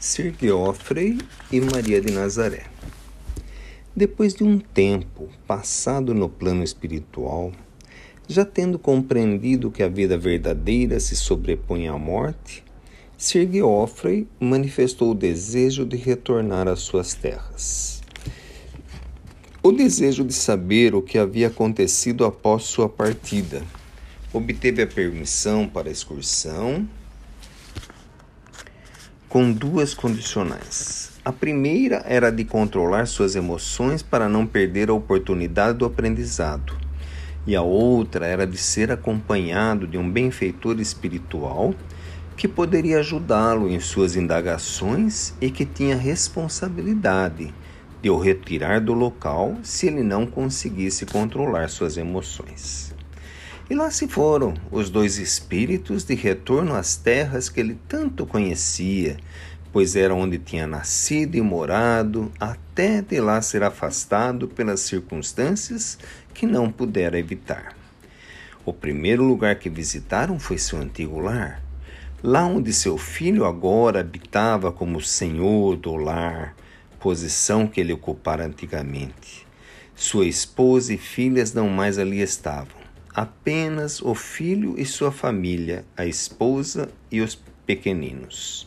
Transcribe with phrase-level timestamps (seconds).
[0.00, 1.18] Sir Geoffrey
[1.50, 2.66] e Maria de Nazaré.
[3.96, 7.50] Depois de um tempo passado no plano espiritual,
[8.28, 12.62] já tendo compreendido que a vida verdadeira se sobrepõe à morte,
[13.16, 18.00] Sir Geoffrey manifestou o desejo de retornar às suas terras.
[19.60, 23.64] O desejo de saber o que havia acontecido após sua partida.
[24.32, 26.88] Obteve a permissão para a excursão
[29.28, 31.10] com duas condicionais.
[31.22, 36.74] A primeira era de controlar suas emoções para não perder a oportunidade do aprendizado,
[37.46, 41.74] e a outra era de ser acompanhado de um benfeitor espiritual
[42.38, 47.52] que poderia ajudá-lo em suas indagações e que tinha responsabilidade
[48.00, 52.94] de o retirar do local se ele não conseguisse controlar suas emoções.
[53.70, 59.18] E lá se foram os dois espíritos de retorno às terras que ele tanto conhecia,
[59.70, 65.98] pois era onde tinha nascido e morado, até de lá ser afastado pelas circunstâncias
[66.32, 67.76] que não pudera evitar.
[68.64, 71.62] O primeiro lugar que visitaram foi seu antigo lar,
[72.22, 76.56] lá onde seu filho agora habitava como senhor do lar,
[76.98, 79.46] posição que ele ocupara antigamente.
[79.94, 82.77] Sua esposa e filhas não mais ali estavam
[83.18, 88.64] apenas o filho e sua família, a esposa e os pequeninos.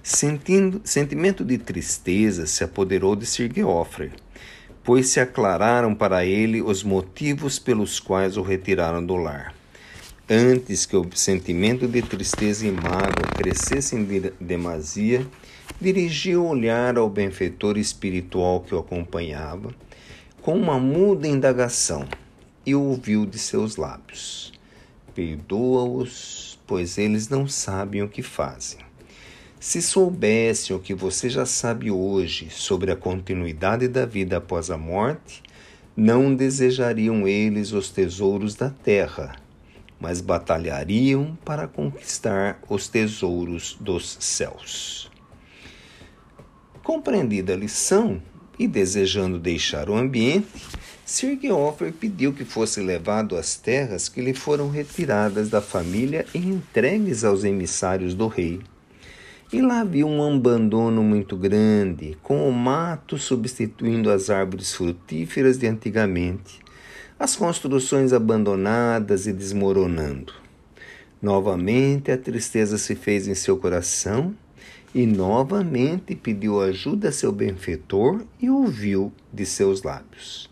[0.00, 4.12] Sentindo, sentimento de tristeza se apoderou de Sir Geoffrey,
[4.84, 9.52] pois se aclararam para ele os motivos pelos quais o retiraram do lar.
[10.30, 15.26] Antes que o sentimento de tristeza e mágoa crescessem de demasia,
[15.80, 19.74] dirigiu o olhar ao benfeitor espiritual que o acompanhava,
[20.40, 22.06] com uma muda indagação
[22.64, 24.52] e ouviu de seus lábios:
[25.14, 28.80] Perdoa-os, pois eles não sabem o que fazem.
[29.60, 34.76] Se soubessem o que você já sabe hoje sobre a continuidade da vida após a
[34.76, 35.42] morte,
[35.96, 39.36] não desejariam eles os tesouros da terra,
[40.00, 45.10] mas batalhariam para conquistar os tesouros dos céus.
[46.82, 48.20] Compreendida a lição
[48.58, 50.48] e desejando deixar o ambiente,
[51.04, 56.38] Sir Geoffrey pediu que fosse levado às terras que lhe foram retiradas da família e
[56.38, 58.60] entregues aos emissários do rei.
[59.52, 65.66] E lá viu um abandono muito grande, com o mato substituindo as árvores frutíferas de
[65.66, 66.60] antigamente,
[67.18, 70.32] as construções abandonadas e desmoronando.
[71.20, 74.34] Novamente a tristeza se fez em seu coração
[74.94, 80.51] e novamente pediu ajuda a seu benfeitor e ouviu de seus lábios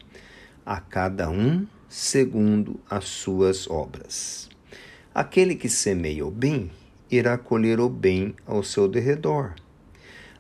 [0.71, 4.49] a cada um segundo as suas obras.
[5.13, 6.71] Aquele que semeia o bem
[7.11, 9.55] irá colher o bem ao seu derredor.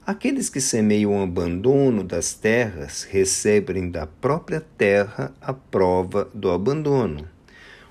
[0.06, 7.28] Aqueles que semeiam o abandono das terras recebem da própria terra a prova do abandono.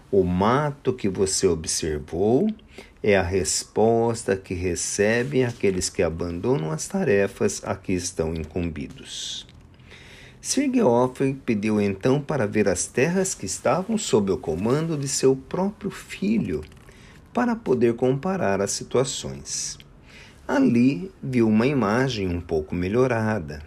[0.09, 2.47] O mato que você observou
[3.03, 9.48] é a resposta que recebem aqueles que abandonam as tarefas a que estão incumbidos.
[10.41, 15.35] Sir Geoffrey pediu então para ver as terras que estavam sob o comando de seu
[15.35, 16.63] próprio filho,
[17.33, 19.77] para poder comparar as situações.
[20.47, 23.61] Ali viu uma imagem um pouco melhorada.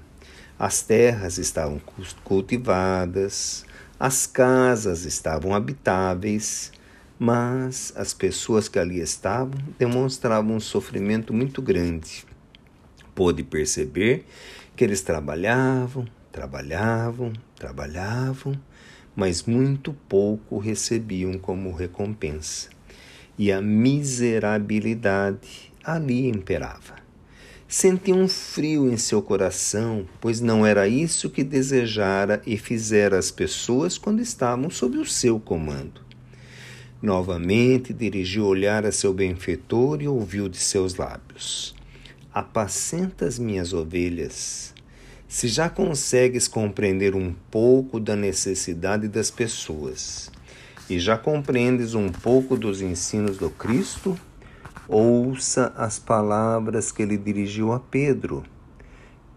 [0.58, 1.78] As terras estavam
[2.24, 3.66] cultivadas,
[4.00, 6.72] as casas estavam habitáveis,
[7.18, 12.24] mas as pessoas que ali estavam demonstravam um sofrimento muito grande.
[13.14, 14.24] Pôde perceber
[14.74, 18.58] que eles trabalhavam, Trabalhavam, trabalhavam,
[19.14, 22.70] mas muito pouco recebiam como recompensa.
[23.38, 26.96] E a miserabilidade ali imperava.
[27.68, 33.30] Sentia um frio em seu coração, pois não era isso que desejara e fizera as
[33.30, 36.00] pessoas quando estavam sob o seu comando.
[37.02, 41.74] Novamente dirigiu o olhar a seu benfeitor e ouviu de seus lábios:
[42.32, 44.72] Apacenta as minhas ovelhas
[45.32, 50.30] se já consegues compreender um pouco da necessidade das pessoas
[50.90, 54.14] e já compreendes um pouco dos ensinos do Cristo,
[54.86, 58.42] ouça as palavras que ele dirigiu a Pedro,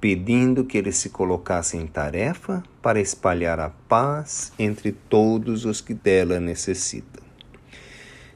[0.02, 5.94] pedindo que ele se colocasse em tarefa para espalhar a paz entre todos os que
[5.94, 7.24] dela necessitam.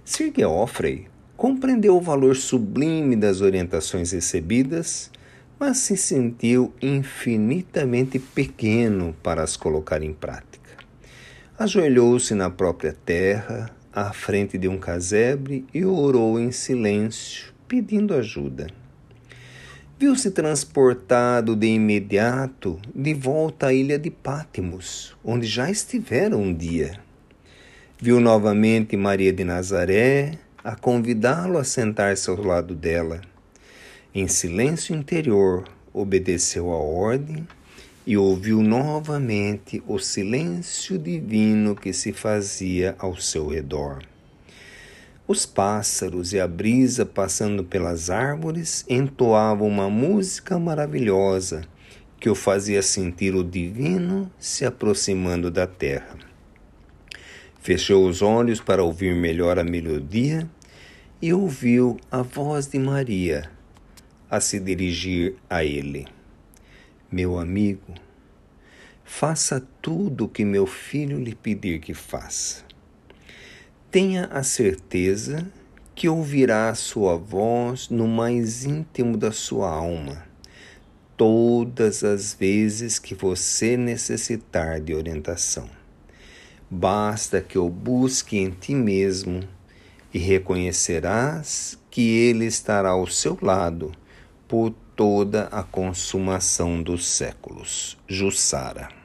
[0.05, 5.11] Sir Geoffrey compreendeu o valor sublime das orientações recebidas
[5.59, 10.69] mas se sentiu infinitamente pequeno para as colocar em prática.
[11.57, 18.67] Ajoelhou-se na própria terra, à frente de um casebre, e orou em silêncio, pedindo ajuda.
[19.99, 26.97] viu-se transportado de imediato de volta à ilha de Pátimos, onde já estivera um dia.
[28.01, 33.19] Viu novamente Maria de Nazaré a convidá-lo a sentar-se ao lado dela.
[34.13, 37.47] Em silêncio interior, obedeceu à ordem
[38.07, 43.99] e ouviu novamente o silêncio divino que se fazia ao seu redor.
[45.27, 51.61] Os pássaros e a brisa passando pelas árvores entoavam uma música maravilhosa
[52.19, 56.17] que o fazia sentir o divino se aproximando da terra.
[57.61, 60.49] Fechou os olhos para ouvir melhor a melodia
[61.21, 63.58] e ouviu a voz de Maria
[64.29, 66.07] a se dirigir a ele.
[67.11, 67.95] Meu amigo,
[69.03, 72.63] faça tudo o que meu filho lhe pedir que faça.
[73.89, 75.51] Tenha a certeza
[75.95, 80.23] que ouvirá a sua voz no mais íntimo da sua alma,
[81.17, 85.67] todas as vezes que você necessitar de orientação.
[86.69, 89.41] Basta que o busque em ti mesmo
[90.13, 93.91] e reconhecerás que ele estará ao seu lado
[94.49, 97.97] por toda a consumação dos séculos.
[98.07, 98.98] Jussara.